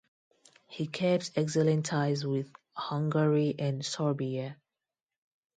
[0.65, 4.57] He kept excellent ties with Hungary and Serbia.